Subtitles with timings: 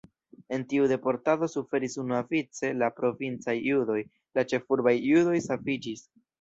[0.55, 4.01] En tiu deportado suferis unuavice la provincaj judoj,
[4.41, 6.07] la ĉefurbaj judoj saviĝis.